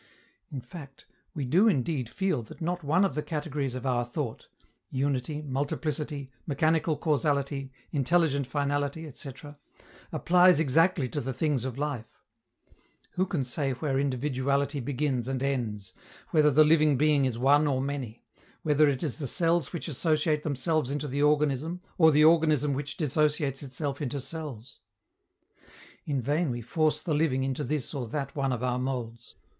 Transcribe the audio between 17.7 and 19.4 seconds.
many, whether it is the